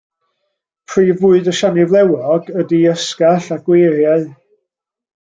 Prif 0.93 1.19
fwyd 1.19 1.49
y 1.51 1.53
siani 1.57 1.85
flewog 1.91 2.49
ydy 2.63 2.79
ysgall 2.93 3.51
a 3.57 3.59
gweiriau. 3.69 4.25